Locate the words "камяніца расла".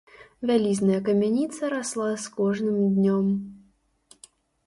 1.09-2.07